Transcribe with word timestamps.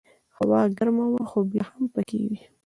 هوا 0.37 0.61
ګرمه 0.77 1.05
وه 1.11 1.23
خو 1.29 1.39
بیا 1.51 1.65
هم 1.71 1.83
پکې 1.93 2.17
وې. 2.27 2.39